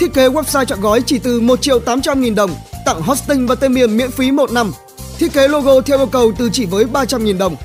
Thiết 0.00 0.14
kế 0.14 0.28
website 0.28 0.64
chọn 0.64 0.80
gói 0.80 1.02
chỉ 1.06 1.18
từ 1.18 1.40
1 1.40 1.62
triệu 1.62 1.78
800 1.78 2.20
nghìn 2.20 2.34
đồng, 2.34 2.50
tặng 2.84 3.02
hosting 3.02 3.46
và 3.46 3.54
tên 3.54 3.74
miền 3.74 3.96
miễn 3.96 4.10
phí 4.10 4.30
1 4.30 4.52
năm. 4.52 4.72
Thiết 5.18 5.32
kế 5.32 5.48
logo 5.48 5.80
theo 5.80 5.98
yêu 5.98 6.06
cầu 6.06 6.32
từ 6.38 6.50
chỉ 6.52 6.66
với 6.66 6.84
300 6.84 7.24
nghìn 7.24 7.38
đồng. 7.38 7.56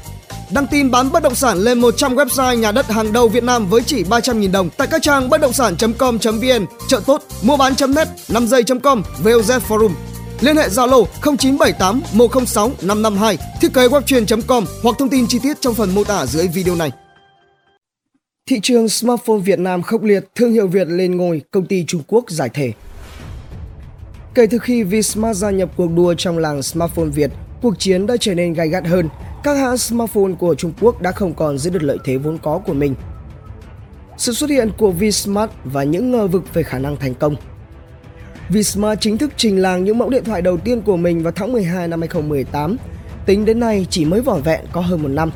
Đăng 0.52 0.68
tin 0.68 0.92
bán 0.92 1.12
bất 1.12 1.24
động 1.24 1.36
sản 1.36 1.58
lên 1.58 1.80
100 1.80 2.16
website 2.16 2.56
nhà 2.56 2.72
đất 2.72 2.88
hàng 2.88 3.14
đầu 3.14 3.28
Việt 3.28 3.44
Nam 3.44 3.70
với 3.70 3.82
chỉ 3.82 4.04
300 4.04 4.40
nghìn 4.40 4.52
đồng 4.52 4.70
tại 4.70 4.88
các 4.92 5.02
trang 5.02 5.30
bất 5.30 5.42
động 5.42 5.54
sản.com.vn, 5.54 6.66
chợ 6.88 7.02
tốt, 7.06 7.24
mua 7.42 7.58
bán.net, 7.58 8.08
5 8.30 8.48
giây.com, 8.48 9.04
VOZ 9.24 9.60
Forum. 9.68 9.92
Liên 10.42 10.58
hệ 10.58 10.68
Zalo 10.68 11.06
0978 11.22 12.02
106 12.14 12.72
552, 12.82 13.38
thiết 13.62 13.74
kế 13.74 13.88
webtrain.com 13.88 14.66
hoặc 14.84 14.96
thông 15.00 15.10
tin 15.10 15.28
chi 15.28 15.40
tiết 15.40 15.62
trong 15.62 15.74
phần 15.74 15.96
mô 15.96 16.04
tả 16.04 16.26
dưới 16.26 16.48
video 16.48 16.76
này. 16.76 16.92
Thị 18.50 18.60
trường 18.64 18.90
smartphone 18.90 19.38
Việt 19.38 19.60
Nam 19.60 19.82
khốc 19.82 20.04
liệt, 20.04 20.26
thương 20.36 20.52
hiệu 20.52 20.68
Việt 20.68 20.88
lên 20.88 21.18
ngôi, 21.18 21.42
công 21.52 21.66
ty 21.66 21.86
Trung 21.88 22.02
Quốc 22.08 22.30
giải 22.30 22.50
thể. 22.54 22.72
Kể 24.36 24.48
từ 24.48 24.58
khi 24.58 24.84
Vsmart 24.84 25.38
gia 25.38 25.50
nhập 25.50 25.70
cuộc 25.78 25.88
đua 25.96 26.14
trong 26.14 26.38
làng 26.38 26.64
smartphone 26.64 27.06
Việt, 27.06 27.32
cuộc 27.62 27.80
chiến 27.80 28.08
đã 28.08 28.18
trở 28.20 28.34
nên 28.34 28.54
gay 28.54 28.70
gắt 28.70 28.86
hơn. 28.86 29.10
Các 29.44 29.54
hãng 29.54 29.78
smartphone 29.78 30.32
của 30.40 30.56
Trung 30.56 30.74
Quốc 30.82 31.02
đã 31.02 31.12
không 31.12 31.34
còn 31.34 31.58
giữ 31.58 31.70
được 31.70 31.84
lợi 31.84 31.98
thế 32.06 32.18
vốn 32.18 32.38
có 32.38 32.62
của 32.66 32.74
mình. 32.74 32.96
Sự 34.18 34.34
xuất 34.34 34.50
hiện 34.50 34.72
của 34.78 34.92
Vsmart 34.92 35.52
và 35.64 35.84
những 35.84 36.12
ngờ 36.12 36.28
vực 36.28 36.54
về 36.54 36.64
khả 36.64 36.80
năng 36.80 36.98
thành 36.98 37.14
công. 37.14 37.36
Vsmart 38.50 39.02
chính 39.02 39.18
thức 39.18 39.32
trình 39.38 39.62
làng 39.62 39.84
những 39.84 39.98
mẫu 39.98 40.10
điện 40.10 40.24
thoại 40.24 40.42
đầu 40.42 40.58
tiên 40.58 40.82
của 40.82 40.98
mình 40.98 41.24
vào 41.24 41.34
tháng 41.36 41.54
12 41.54 41.88
năm 41.88 42.02
2018. 42.02 42.78
Tính 43.26 43.46
đến 43.46 43.60
nay 43.60 43.88
chỉ 43.90 44.06
mới 44.06 44.22
vỏn 44.22 44.42
vẹn 44.42 44.66
có 44.72 44.82
hơn 44.82 45.02
một 45.04 45.10
năm. 45.10 45.32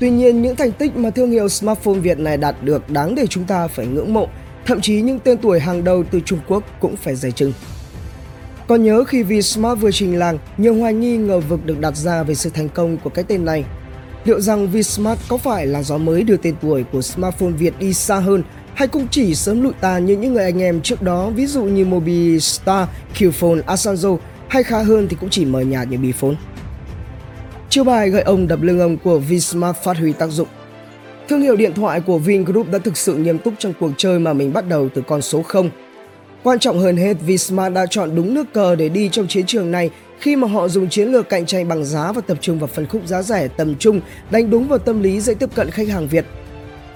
Tuy 0.00 0.10
nhiên, 0.10 0.42
những 0.42 0.56
thành 0.56 0.72
tích 0.72 0.96
mà 0.96 1.10
thương 1.10 1.30
hiệu 1.30 1.48
smartphone 1.48 1.98
Việt 1.98 2.18
này 2.18 2.36
đạt 2.36 2.56
được 2.62 2.90
đáng 2.90 3.14
để 3.14 3.26
chúng 3.26 3.44
ta 3.44 3.68
phải 3.68 3.86
ngưỡng 3.86 4.14
mộ, 4.14 4.28
thậm 4.66 4.80
chí 4.80 5.00
những 5.00 5.18
tên 5.18 5.38
tuổi 5.38 5.60
hàng 5.60 5.84
đầu 5.84 6.04
từ 6.10 6.20
Trung 6.20 6.38
Quốc 6.48 6.62
cũng 6.80 6.96
phải 6.96 7.16
dày 7.16 7.32
chừng. 7.32 7.52
Còn 8.68 8.84
nhớ 8.84 9.04
khi 9.04 9.22
Vsmart 9.22 9.80
vừa 9.80 9.90
trình 9.90 10.18
làng, 10.18 10.38
nhiều 10.56 10.74
hoài 10.74 10.94
nghi 10.94 11.16
ngờ 11.16 11.40
vực 11.40 11.66
được 11.66 11.80
đặt 11.80 11.96
ra 11.96 12.22
về 12.22 12.34
sự 12.34 12.50
thành 12.50 12.68
công 12.68 12.98
của 12.98 13.10
cái 13.10 13.24
tên 13.28 13.44
này. 13.44 13.64
Liệu 14.24 14.40
rằng 14.40 14.68
Vsmart 14.68 15.20
có 15.28 15.36
phải 15.36 15.66
là 15.66 15.82
gió 15.82 15.98
mới 15.98 16.22
đưa 16.22 16.36
tên 16.36 16.54
tuổi 16.62 16.84
của 16.92 17.02
smartphone 17.02 17.50
Việt 17.50 17.78
đi 17.78 17.92
xa 17.92 18.18
hơn 18.18 18.42
hay 18.74 18.88
cũng 18.88 19.06
chỉ 19.10 19.34
sớm 19.34 19.62
lụi 19.62 19.72
tàn 19.80 20.06
như 20.06 20.16
những 20.16 20.34
người 20.34 20.44
anh 20.44 20.62
em 20.62 20.80
trước 20.80 21.02
đó 21.02 21.30
ví 21.30 21.46
dụ 21.46 21.64
như 21.64 21.84
Mobistar, 21.84 22.88
Qphone, 23.18 23.62
Asanzo 23.62 24.18
hay 24.48 24.62
khá 24.62 24.82
hơn 24.82 25.08
thì 25.08 25.16
cũng 25.20 25.30
chỉ 25.30 25.44
mờ 25.44 25.60
nhạt 25.60 25.88
như 25.88 25.98
Bphone. 25.98 26.34
Chiêu 27.76 27.84
bài 27.84 28.10
gợi 28.10 28.22
ông 28.22 28.48
đập 28.48 28.62
lưng 28.62 28.80
ông 28.80 28.96
của 28.96 29.18
Vsmart 29.18 29.76
phát 29.84 29.96
huy 29.96 30.12
tác 30.12 30.26
dụng. 30.26 30.48
Thương 31.28 31.40
hiệu 31.40 31.56
điện 31.56 31.74
thoại 31.74 32.00
của 32.00 32.18
Vingroup 32.18 32.70
đã 32.70 32.78
thực 32.78 32.96
sự 32.96 33.14
nghiêm 33.14 33.38
túc 33.38 33.54
trong 33.58 33.72
cuộc 33.80 33.90
chơi 33.96 34.18
mà 34.18 34.32
mình 34.32 34.52
bắt 34.52 34.68
đầu 34.68 34.88
từ 34.94 35.02
con 35.06 35.22
số 35.22 35.42
0. 35.42 35.70
Quan 36.42 36.58
trọng 36.58 36.78
hơn 36.78 36.96
hết, 36.96 37.16
Vsmart 37.26 37.74
đã 37.74 37.86
chọn 37.90 38.16
đúng 38.16 38.34
nước 38.34 38.52
cờ 38.52 38.74
để 38.74 38.88
đi 38.88 39.08
trong 39.12 39.26
chiến 39.28 39.46
trường 39.46 39.70
này 39.70 39.90
khi 40.18 40.36
mà 40.36 40.48
họ 40.48 40.68
dùng 40.68 40.88
chiến 40.88 41.08
lược 41.08 41.28
cạnh 41.28 41.46
tranh 41.46 41.68
bằng 41.68 41.84
giá 41.84 42.12
và 42.12 42.20
tập 42.20 42.38
trung 42.40 42.58
vào 42.58 42.66
phân 42.66 42.86
khúc 42.86 43.06
giá 43.06 43.22
rẻ 43.22 43.48
tầm 43.48 43.74
trung, 43.78 44.00
đánh 44.30 44.50
đúng 44.50 44.68
vào 44.68 44.78
tâm 44.78 45.02
lý 45.02 45.20
dễ 45.20 45.34
tiếp 45.34 45.50
cận 45.54 45.70
khách 45.70 45.88
hàng 45.88 46.08
Việt. 46.08 46.24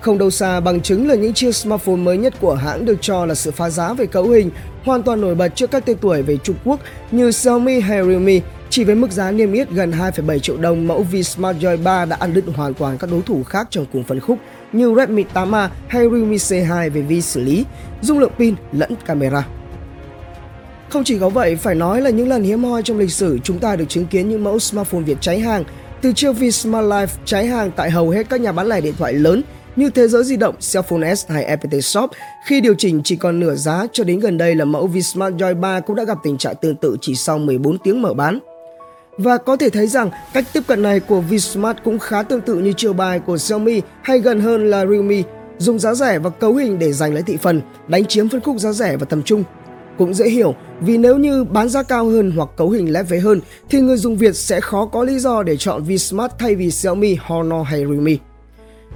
Không 0.00 0.18
đâu 0.18 0.30
xa, 0.30 0.60
bằng 0.60 0.80
chứng 0.80 1.08
là 1.08 1.14
những 1.14 1.34
chiếc 1.34 1.56
smartphone 1.56 1.96
mới 1.96 2.18
nhất 2.18 2.34
của 2.40 2.54
hãng 2.54 2.84
được 2.84 2.96
cho 3.00 3.26
là 3.26 3.34
sự 3.34 3.50
phá 3.50 3.70
giá 3.70 3.92
về 3.92 4.06
cấu 4.06 4.28
hình, 4.28 4.50
hoàn 4.84 5.02
toàn 5.02 5.20
nổi 5.20 5.34
bật 5.34 5.48
trước 5.48 5.70
các 5.70 5.84
tên 5.86 5.96
tuổi 6.00 6.22
về 6.22 6.36
Trung 6.36 6.56
Quốc 6.64 6.80
như 7.10 7.30
Xiaomi 7.30 7.80
hay 7.80 7.98
Realme. 7.98 8.40
Chỉ 8.70 8.84
với 8.84 8.94
mức 8.94 9.10
giá 9.10 9.30
niêm 9.30 9.52
yết 9.52 9.70
gần 9.70 9.90
2,7 9.90 10.38
triệu 10.38 10.56
đồng, 10.56 10.88
mẫu 10.88 11.02
V 11.02 11.16
Smart 11.24 11.56
Joy 11.56 11.82
3 11.82 12.04
đã 12.04 12.16
ăn 12.20 12.34
đứt 12.34 12.44
hoàn 12.56 12.74
toàn 12.74 12.98
các 12.98 13.10
đối 13.10 13.22
thủ 13.22 13.42
khác 13.42 13.68
trong 13.70 13.86
cùng 13.92 14.04
phân 14.04 14.20
khúc 14.20 14.38
như 14.72 14.94
Redmi 14.96 15.24
8A 15.34 15.68
hay 15.88 16.02
Realme 16.02 16.36
C2 16.36 16.90
về 16.90 17.00
vi 17.00 17.20
xử 17.20 17.40
lý, 17.40 17.64
dung 18.00 18.18
lượng 18.18 18.32
pin 18.38 18.54
lẫn 18.72 18.94
camera. 19.06 19.46
Không 20.88 21.04
chỉ 21.04 21.18
có 21.18 21.28
vậy, 21.28 21.56
phải 21.56 21.74
nói 21.74 22.00
là 22.00 22.10
những 22.10 22.28
lần 22.28 22.42
hiếm 22.42 22.64
hoi 22.64 22.82
trong 22.82 22.98
lịch 22.98 23.12
sử 23.12 23.38
chúng 23.44 23.58
ta 23.58 23.76
được 23.76 23.88
chứng 23.88 24.06
kiến 24.06 24.28
những 24.28 24.44
mẫu 24.44 24.58
smartphone 24.58 25.02
Việt 25.02 25.18
cháy 25.20 25.38
hàng, 25.38 25.64
từ 26.00 26.12
chiếc 26.12 26.32
V 26.32 26.44
Smart 26.52 26.86
Life 26.86 27.06
cháy 27.24 27.46
hàng 27.46 27.70
tại 27.76 27.90
hầu 27.90 28.10
hết 28.10 28.28
các 28.28 28.40
nhà 28.40 28.52
bán 28.52 28.66
lẻ 28.66 28.80
điện 28.80 28.94
thoại 28.98 29.12
lớn 29.12 29.42
như 29.76 29.90
Thế 29.90 30.08
giới 30.08 30.24
di 30.24 30.36
động, 30.36 30.54
Cellphone 30.72 31.14
S 31.14 31.26
hay 31.28 31.56
FPT 31.56 31.80
Shop 31.80 32.10
khi 32.46 32.60
điều 32.60 32.74
chỉnh 32.74 33.00
chỉ 33.04 33.16
còn 33.16 33.40
nửa 33.40 33.54
giá 33.54 33.86
cho 33.92 34.04
đến 34.04 34.20
gần 34.20 34.38
đây 34.38 34.54
là 34.54 34.64
mẫu 34.64 34.86
Vsmart 34.86 35.34
Joy 35.34 35.60
3 35.60 35.80
cũng 35.80 35.96
đã 35.96 36.04
gặp 36.04 36.18
tình 36.22 36.38
trạng 36.38 36.54
tương 36.62 36.76
tự 36.76 36.96
chỉ 37.00 37.14
sau 37.14 37.38
14 37.38 37.78
tiếng 37.78 38.02
mở 38.02 38.14
bán. 38.14 38.38
Và 39.22 39.38
có 39.38 39.56
thể 39.56 39.70
thấy 39.70 39.86
rằng 39.86 40.10
cách 40.34 40.44
tiếp 40.52 40.62
cận 40.66 40.82
này 40.82 41.00
của 41.00 41.20
Vsmart 41.20 41.78
cũng 41.84 41.98
khá 41.98 42.22
tương 42.22 42.40
tự 42.40 42.54
như 42.54 42.72
chiều 42.76 42.92
bài 42.92 43.20
của 43.20 43.38
Xiaomi 43.38 43.80
hay 44.02 44.18
gần 44.18 44.40
hơn 44.40 44.70
là 44.70 44.86
Realme, 44.86 45.22
dùng 45.58 45.78
giá 45.78 45.94
rẻ 45.94 46.18
và 46.18 46.30
cấu 46.30 46.54
hình 46.54 46.78
để 46.78 46.92
giành 46.92 47.14
lấy 47.14 47.22
thị 47.22 47.36
phần, 47.42 47.60
đánh 47.88 48.04
chiếm 48.04 48.28
phân 48.28 48.40
khúc 48.40 48.58
giá 48.58 48.72
rẻ 48.72 48.96
và 48.96 49.06
tầm 49.06 49.22
trung. 49.22 49.44
Cũng 49.98 50.14
dễ 50.14 50.28
hiểu, 50.28 50.54
vì 50.80 50.98
nếu 50.98 51.18
như 51.18 51.44
bán 51.44 51.68
giá 51.68 51.82
cao 51.82 52.08
hơn 52.08 52.30
hoặc 52.36 52.48
cấu 52.56 52.70
hình 52.70 52.92
lép 52.92 53.08
vế 53.08 53.18
hơn 53.18 53.40
thì 53.70 53.80
người 53.80 53.96
dùng 53.96 54.16
Việt 54.16 54.36
sẽ 54.36 54.60
khó 54.60 54.86
có 54.86 55.04
lý 55.04 55.18
do 55.18 55.42
để 55.42 55.56
chọn 55.56 55.82
Vsmart 55.82 56.32
thay 56.38 56.54
vì 56.54 56.70
Xiaomi, 56.70 57.16
Honor 57.20 57.66
hay 57.66 57.80
Realme 57.80 58.16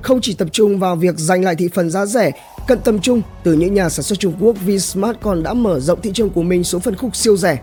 không 0.02 0.20
chỉ 0.20 0.34
tập 0.34 0.48
trung 0.52 0.78
vào 0.78 0.96
việc 0.96 1.14
giành 1.18 1.44
lại 1.44 1.56
thị 1.56 1.68
phần 1.74 1.90
giá 1.90 2.06
rẻ, 2.06 2.30
cận 2.66 2.78
tầm 2.84 3.00
trung 3.00 3.22
từ 3.42 3.52
những 3.52 3.74
nhà 3.74 3.88
sản 3.88 4.02
xuất 4.02 4.18
Trung 4.18 4.34
Quốc, 4.40 4.56
Vsmart 4.66 5.18
còn 5.22 5.42
đã 5.42 5.54
mở 5.54 5.80
rộng 5.80 6.00
thị 6.00 6.10
trường 6.14 6.30
của 6.30 6.42
mình 6.42 6.64
xuống 6.64 6.80
phân 6.80 6.96
khúc 6.96 7.16
siêu 7.16 7.36
rẻ. 7.36 7.58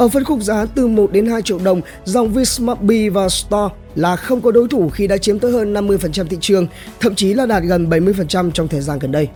Ở 0.00 0.08
phân 0.08 0.24
khúc 0.24 0.42
giá 0.42 0.66
từ 0.74 0.86
1 0.86 1.12
đến 1.12 1.26
2 1.26 1.42
triệu 1.42 1.58
đồng, 1.64 1.80
dòng 2.04 2.32
Vsmart 2.32 2.80
B 2.80 2.90
và 3.12 3.28
Store 3.28 3.74
là 3.94 4.16
không 4.16 4.40
có 4.40 4.50
đối 4.50 4.68
thủ 4.68 4.88
khi 4.88 5.06
đã 5.06 5.16
chiếm 5.16 5.38
tới 5.38 5.52
hơn 5.52 5.74
50% 5.74 6.26
thị 6.26 6.36
trường, 6.40 6.66
thậm 7.00 7.14
chí 7.14 7.34
là 7.34 7.46
đạt 7.46 7.62
gần 7.62 7.88
70% 7.90 8.50
trong 8.50 8.68
thời 8.68 8.80
gian 8.80 8.98
gần 8.98 9.12
đây. 9.12 9.28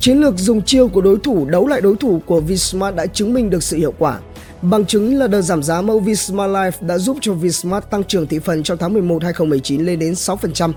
Chiến 0.00 0.18
lược 0.20 0.38
dùng 0.38 0.62
chiêu 0.62 0.88
của 0.88 1.00
đối 1.00 1.18
thủ 1.18 1.44
đấu 1.44 1.66
lại 1.66 1.80
đối 1.80 1.96
thủ 1.96 2.20
của 2.26 2.40
Vsmart 2.40 2.96
đã 2.96 3.06
chứng 3.06 3.34
minh 3.34 3.50
được 3.50 3.62
sự 3.62 3.76
hiệu 3.76 3.94
quả. 3.98 4.18
Bằng 4.62 4.84
chứng 4.84 5.18
là 5.18 5.26
đợt 5.26 5.42
giảm 5.42 5.62
giá 5.62 5.82
mẫu 5.82 6.00
Vsmart 6.00 6.50
Life 6.50 6.72
đã 6.80 6.98
giúp 6.98 7.16
cho 7.20 7.32
Vsmart 7.32 7.90
tăng 7.90 8.04
trưởng 8.04 8.26
thị 8.26 8.38
phần 8.38 8.62
trong 8.62 8.78
tháng 8.78 8.92
11 8.92 9.22
2019 9.22 9.86
lên 9.86 9.98
đến 9.98 10.12
6%. 10.12 10.72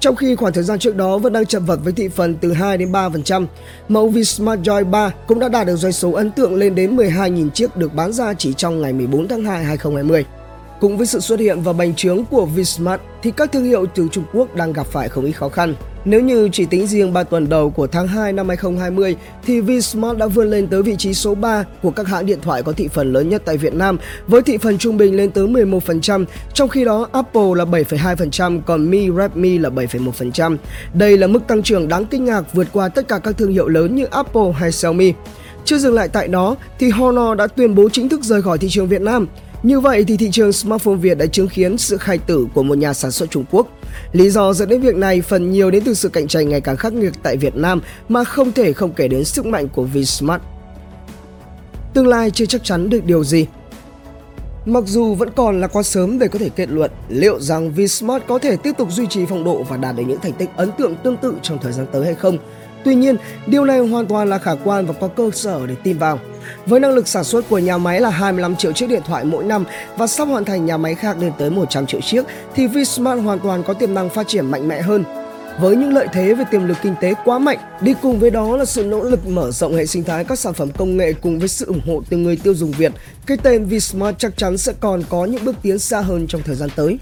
Trong 0.00 0.16
khi 0.16 0.36
khoảng 0.36 0.52
thời 0.52 0.64
gian 0.64 0.78
trước 0.78 0.96
đó 0.96 1.18
vẫn 1.18 1.32
đang 1.32 1.46
chậm 1.46 1.66
vật 1.66 1.80
với 1.84 1.92
thị 1.92 2.08
phần 2.08 2.34
từ 2.40 2.52
2 2.52 2.78
đến 2.78 2.92
3%, 2.92 3.46
mẫu 3.88 4.08
Vsmart 4.08 4.60
Joy 4.60 4.90
3 4.90 5.10
cũng 5.26 5.38
đã 5.40 5.48
đạt 5.48 5.66
được 5.66 5.76
doanh 5.76 5.92
số 5.92 6.12
ấn 6.12 6.30
tượng 6.30 6.54
lên 6.54 6.74
đến 6.74 6.96
12.000 6.96 7.50
chiếc 7.50 7.76
được 7.76 7.94
bán 7.94 8.12
ra 8.12 8.34
chỉ 8.34 8.52
trong 8.52 8.80
ngày 8.80 8.92
14 8.92 9.28
tháng 9.28 9.44
2 9.44 9.64
2020. 9.64 10.24
Cùng 10.80 10.96
với 10.96 11.06
sự 11.06 11.20
xuất 11.20 11.40
hiện 11.40 11.62
và 11.62 11.72
bành 11.72 11.94
trướng 11.94 12.24
của 12.24 12.46
Vsmart 12.46 13.00
thì 13.22 13.30
các 13.30 13.52
thương 13.52 13.64
hiệu 13.64 13.86
từ 13.94 14.08
Trung 14.12 14.24
Quốc 14.32 14.54
đang 14.56 14.72
gặp 14.72 14.86
phải 14.86 15.08
không 15.08 15.24
ít 15.24 15.32
khó 15.32 15.48
khăn. 15.48 15.74
Nếu 16.04 16.20
như 16.20 16.48
chỉ 16.52 16.66
tính 16.66 16.86
riêng 16.86 17.12
3 17.12 17.22
tuần 17.22 17.48
đầu 17.48 17.70
của 17.70 17.86
tháng 17.86 18.08
2 18.08 18.32
năm 18.32 18.48
2020 18.48 19.16
thì 19.46 19.60
Vsmart 19.60 20.18
đã 20.18 20.26
vươn 20.26 20.50
lên 20.50 20.66
tới 20.66 20.82
vị 20.82 20.96
trí 20.98 21.14
số 21.14 21.34
3 21.34 21.64
của 21.82 21.90
các 21.90 22.06
hãng 22.06 22.26
điện 22.26 22.38
thoại 22.42 22.62
có 22.62 22.72
thị 22.72 22.88
phần 22.88 23.12
lớn 23.12 23.28
nhất 23.28 23.42
tại 23.44 23.56
Việt 23.56 23.74
Nam 23.74 23.98
với 24.26 24.42
thị 24.42 24.58
phần 24.58 24.78
trung 24.78 24.96
bình 24.96 25.16
lên 25.16 25.30
tới 25.30 25.46
11%, 25.46 26.24
trong 26.54 26.68
khi 26.68 26.84
đó 26.84 27.08
Apple 27.12 27.50
là 27.56 27.64
7,2%, 27.64 28.60
còn 28.66 28.90
Mi 28.90 29.10
Redmi 29.16 29.58
là 29.58 29.70
7,1%. 29.70 30.56
Đây 30.94 31.18
là 31.18 31.26
mức 31.26 31.46
tăng 31.46 31.62
trưởng 31.62 31.88
đáng 31.88 32.06
kinh 32.06 32.24
ngạc 32.24 32.54
vượt 32.54 32.66
qua 32.72 32.88
tất 32.88 33.08
cả 33.08 33.18
các 33.18 33.38
thương 33.38 33.52
hiệu 33.52 33.68
lớn 33.68 33.96
như 33.96 34.04
Apple 34.04 34.52
hay 34.54 34.72
Xiaomi. 34.72 35.12
Chưa 35.64 35.78
dừng 35.78 35.94
lại 35.94 36.08
tại 36.08 36.28
đó 36.28 36.56
thì 36.78 36.90
Honor 36.90 37.38
đã 37.38 37.46
tuyên 37.46 37.74
bố 37.74 37.88
chính 37.88 38.08
thức 38.08 38.20
rời 38.22 38.42
khỏi 38.42 38.58
thị 38.58 38.68
trường 38.70 38.88
Việt 38.88 39.00
Nam. 39.00 39.26
Như 39.62 39.80
vậy 39.80 40.04
thì 40.08 40.16
thị 40.16 40.28
trường 40.32 40.52
smartphone 40.52 40.94
Việt 40.94 41.18
đã 41.18 41.26
chứng 41.26 41.48
kiến 41.48 41.78
sự 41.78 41.96
khai 41.96 42.18
tử 42.18 42.46
của 42.54 42.62
một 42.62 42.78
nhà 42.78 42.94
sản 42.94 43.10
xuất 43.10 43.30
Trung 43.30 43.44
Quốc. 43.50 43.68
Lý 44.12 44.30
do 44.30 44.52
dẫn 44.52 44.68
đến 44.68 44.80
việc 44.80 44.96
này 44.96 45.20
phần 45.20 45.50
nhiều 45.50 45.70
đến 45.70 45.82
từ 45.84 45.94
sự 45.94 46.08
cạnh 46.08 46.28
tranh 46.28 46.48
ngày 46.48 46.60
càng 46.60 46.76
khắc 46.76 46.92
nghiệt 46.92 47.12
tại 47.22 47.36
Việt 47.36 47.56
Nam 47.56 47.80
mà 48.08 48.24
không 48.24 48.52
thể 48.52 48.72
không 48.72 48.92
kể 48.92 49.08
đến 49.08 49.24
sức 49.24 49.46
mạnh 49.46 49.68
của 49.68 49.84
Vsmart. 49.84 50.42
Tương 51.94 52.06
lai 52.06 52.30
chưa 52.30 52.46
chắc 52.46 52.64
chắn 52.64 52.90
được 52.90 53.04
điều 53.04 53.24
gì. 53.24 53.46
Mặc 54.66 54.84
dù 54.86 55.14
vẫn 55.14 55.28
còn 55.36 55.60
là 55.60 55.66
quá 55.66 55.82
sớm 55.82 56.18
để 56.18 56.28
có 56.28 56.38
thể 56.38 56.48
kết 56.48 56.68
luận 56.68 56.90
liệu 57.08 57.40
rằng 57.40 57.72
Vsmart 57.72 58.24
có 58.28 58.38
thể 58.38 58.56
tiếp 58.56 58.72
tục 58.78 58.88
duy 58.90 59.06
trì 59.06 59.26
phong 59.28 59.44
độ 59.44 59.62
và 59.62 59.76
đạt 59.76 59.96
được 59.96 60.02
những 60.06 60.20
thành 60.20 60.32
tích 60.32 60.48
ấn 60.56 60.70
tượng 60.78 60.96
tương 60.96 61.16
tự 61.16 61.34
trong 61.42 61.58
thời 61.62 61.72
gian 61.72 61.86
tới 61.92 62.04
hay 62.04 62.14
không, 62.14 62.38
Tuy 62.84 62.94
nhiên, 62.94 63.16
điều 63.46 63.64
này 63.64 63.78
hoàn 63.78 64.06
toàn 64.06 64.28
là 64.28 64.38
khả 64.38 64.54
quan 64.64 64.86
và 64.86 64.94
có 65.00 65.08
cơ 65.08 65.30
sở 65.32 65.66
để 65.66 65.74
tin 65.82 65.98
vào. 65.98 66.18
Với 66.66 66.80
năng 66.80 66.94
lực 66.94 67.08
sản 67.08 67.24
xuất 67.24 67.48
của 67.48 67.58
nhà 67.58 67.78
máy 67.78 68.00
là 68.00 68.10
25 68.10 68.56
triệu 68.56 68.72
chiếc 68.72 68.88
điện 68.88 69.02
thoại 69.06 69.24
mỗi 69.24 69.44
năm 69.44 69.64
và 69.96 70.06
sắp 70.06 70.24
hoàn 70.24 70.44
thành 70.44 70.66
nhà 70.66 70.76
máy 70.76 70.94
khác 70.94 71.16
lên 71.20 71.32
tới 71.38 71.50
100 71.50 71.86
triệu 71.86 72.00
chiếc 72.00 72.24
thì 72.54 72.66
Vsmart 72.66 73.22
hoàn 73.22 73.38
toàn 73.38 73.62
có 73.62 73.74
tiềm 73.74 73.94
năng 73.94 74.10
phát 74.10 74.28
triển 74.28 74.50
mạnh 74.50 74.68
mẽ 74.68 74.82
hơn. 74.82 75.04
Với 75.60 75.76
những 75.76 75.92
lợi 75.92 76.06
thế 76.12 76.34
về 76.34 76.44
tiềm 76.50 76.68
lực 76.68 76.76
kinh 76.82 76.94
tế 77.00 77.14
quá 77.24 77.38
mạnh, 77.38 77.58
đi 77.80 77.94
cùng 78.02 78.18
với 78.18 78.30
đó 78.30 78.56
là 78.56 78.64
sự 78.64 78.84
nỗ 78.84 79.02
lực 79.02 79.26
mở 79.26 79.50
rộng 79.50 79.76
hệ 79.76 79.86
sinh 79.86 80.04
thái 80.04 80.24
các 80.24 80.38
sản 80.38 80.54
phẩm 80.54 80.68
công 80.78 80.96
nghệ 80.96 81.12
cùng 81.12 81.38
với 81.38 81.48
sự 81.48 81.66
ủng 81.66 81.80
hộ 81.86 82.02
từ 82.10 82.16
người 82.16 82.36
tiêu 82.36 82.54
dùng 82.54 82.70
Việt, 82.70 82.92
cái 83.26 83.36
tên 83.42 83.64
Vsmart 83.64 84.18
chắc 84.18 84.36
chắn 84.36 84.58
sẽ 84.58 84.72
còn 84.80 85.02
có 85.08 85.24
những 85.24 85.44
bước 85.44 85.56
tiến 85.62 85.78
xa 85.78 86.00
hơn 86.00 86.26
trong 86.26 86.42
thời 86.42 86.56
gian 86.56 86.70
tới. 86.76 86.98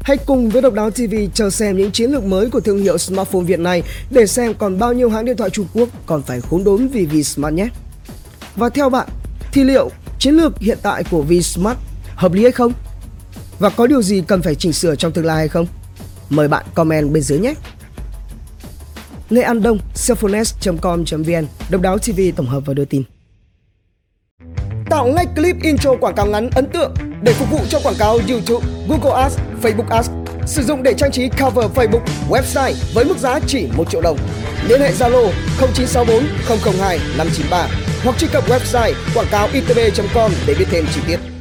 Hãy 0.00 0.16
cùng 0.26 0.48
với 0.48 0.62
Độc 0.62 0.74
Đáo 0.74 0.90
TV 0.90 1.14
chờ 1.34 1.50
xem 1.50 1.76
những 1.76 1.92
chiến 1.92 2.10
lược 2.10 2.24
mới 2.24 2.50
của 2.50 2.60
thương 2.60 2.78
hiệu 2.78 2.98
smartphone 2.98 3.42
Việt 3.42 3.60
này 3.60 3.82
để 4.10 4.26
xem 4.26 4.54
còn 4.58 4.78
bao 4.78 4.92
nhiêu 4.92 5.10
hãng 5.10 5.24
điện 5.24 5.36
thoại 5.36 5.50
Trung 5.50 5.66
Quốc 5.74 5.88
còn 6.06 6.22
phải 6.22 6.40
khốn 6.40 6.64
đốn 6.64 6.88
vì 6.88 7.06
Vsmart 7.06 7.54
nhé. 7.54 7.68
Và 8.58 8.68
theo 8.68 8.90
bạn, 8.90 9.08
thì 9.52 9.64
liệu 9.64 9.90
chiến 10.18 10.34
lược 10.34 10.58
hiện 10.58 10.78
tại 10.82 11.04
của 11.10 11.22
Vsmart 11.22 11.78
hợp 12.14 12.32
lý 12.32 12.42
hay 12.42 12.52
không? 12.52 12.72
Và 13.58 13.70
có 13.70 13.86
điều 13.86 14.02
gì 14.02 14.22
cần 14.26 14.42
phải 14.42 14.54
chỉnh 14.54 14.72
sửa 14.72 14.94
trong 14.94 15.12
tương 15.12 15.24
lai 15.24 15.36
hay 15.36 15.48
không? 15.48 15.66
Mời 16.30 16.48
bạn 16.48 16.66
comment 16.74 17.12
bên 17.12 17.22
dưới 17.22 17.38
nhé! 17.38 17.54
Lê 19.28 19.42
An 19.42 19.62
Đông, 19.62 19.78
cellphones.com.vn, 20.06 21.46
Độc 21.70 21.80
đáo 21.80 21.98
TV 21.98 22.20
tổng 22.36 22.46
hợp 22.46 22.62
và 22.66 22.74
đưa 22.74 22.84
tin. 22.84 23.02
Tạo 24.90 25.06
ngay 25.06 25.26
clip 25.36 25.56
intro 25.62 25.94
quảng 26.00 26.14
cáo 26.14 26.26
ngắn 26.26 26.50
ấn 26.50 26.66
tượng 26.72 26.94
để 27.22 27.32
phục 27.32 27.50
vụ 27.50 27.60
cho 27.68 27.80
quảng 27.82 27.96
cáo 27.98 28.18
YouTube, 28.28 28.66
Google 28.88 29.22
Ads, 29.22 29.36
Facebook 29.62 29.88
Ads. 29.88 30.10
Sử 30.46 30.62
dụng 30.62 30.82
để 30.82 30.94
trang 30.98 31.12
trí 31.12 31.28
cover 31.28 31.70
Facebook, 31.74 32.04
website 32.28 32.74
với 32.94 33.04
mức 33.04 33.18
giá 33.18 33.40
chỉ 33.46 33.68
1 33.76 33.90
triệu 33.90 34.00
đồng. 34.00 34.18
Liên 34.68 34.80
hệ 34.80 34.92
Zalo 34.92 35.30
0964 35.58 36.74
002 36.78 36.98
593 37.18 37.87
hoặc 38.04 38.18
truy 38.18 38.28
cập 38.32 38.48
website 38.48 38.92
quảng 39.14 39.26
cáo 39.30 39.48
itv.com 39.52 40.32
để 40.46 40.54
biết 40.58 40.66
thêm 40.70 40.84
chi 40.94 41.00
tiết. 41.06 41.37